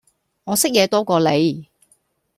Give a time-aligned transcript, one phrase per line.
[0.45, 1.67] 我識野多過你